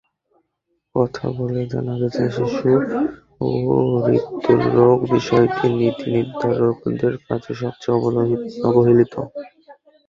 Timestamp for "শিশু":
2.35-2.69